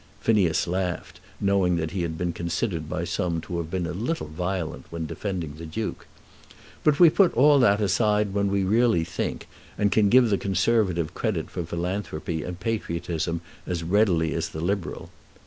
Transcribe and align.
Phineas 0.19 0.65
laughed, 0.65 1.19
knowing 1.39 1.75
that 1.75 1.91
he 1.91 2.01
had 2.01 2.17
been 2.17 2.33
considered 2.33 2.89
by 2.89 3.03
some 3.03 3.39
to 3.41 3.59
have 3.59 3.69
been 3.69 3.85
a 3.85 3.91
little 3.93 4.25
violent 4.25 4.85
when 4.91 5.05
defending 5.05 5.53
the 5.53 5.65
Duke. 5.67 6.07
"But 6.83 6.99
we 6.99 7.11
put 7.11 7.35
all 7.35 7.59
that 7.59 7.79
aside 7.79 8.33
when 8.33 8.47
we 8.49 8.63
really 8.63 9.03
think, 9.03 9.47
and 9.77 9.91
can 9.91 10.09
give 10.09 10.31
the 10.31 10.39
Conservative 10.39 11.13
credit 11.13 11.51
for 11.51 11.63
philanthropy 11.63 12.41
and 12.41 12.59
patriotism 12.59 13.41
as 13.67 13.83
readily 13.83 14.33
as 14.33 14.49
the 14.49 14.59
Liberal. 14.61 15.11